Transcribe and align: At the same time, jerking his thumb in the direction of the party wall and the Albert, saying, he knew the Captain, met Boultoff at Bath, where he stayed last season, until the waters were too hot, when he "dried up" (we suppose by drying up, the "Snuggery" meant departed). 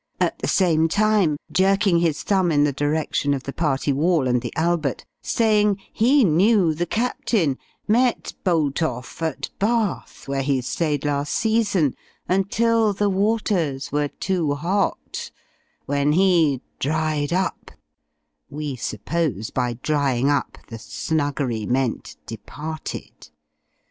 At 0.19 0.39
the 0.39 0.47
same 0.47 0.87
time, 0.87 1.37
jerking 1.51 1.99
his 1.99 2.23
thumb 2.23 2.51
in 2.51 2.63
the 2.63 2.71
direction 2.73 3.35
of 3.35 3.43
the 3.43 3.53
party 3.53 3.93
wall 3.93 4.27
and 4.27 4.41
the 4.41 4.51
Albert, 4.55 5.05
saying, 5.21 5.77
he 5.93 6.23
knew 6.23 6.73
the 6.73 6.87
Captain, 6.87 7.55
met 7.87 8.33
Boultoff 8.43 9.21
at 9.21 9.51
Bath, 9.59 10.27
where 10.27 10.41
he 10.41 10.59
stayed 10.61 11.05
last 11.05 11.35
season, 11.35 11.93
until 12.27 12.93
the 12.93 13.11
waters 13.11 13.91
were 13.91 14.07
too 14.07 14.55
hot, 14.55 15.29
when 15.85 16.13
he 16.13 16.61
"dried 16.79 17.31
up" 17.31 17.69
(we 18.49 18.75
suppose 18.75 19.51
by 19.51 19.73
drying 19.83 20.31
up, 20.31 20.57
the 20.65 20.79
"Snuggery" 20.79 21.67
meant 21.67 22.17
departed). 22.25 23.29